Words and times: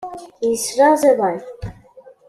Yeslaẓ 0.49 1.01
iḍan. 1.11 1.39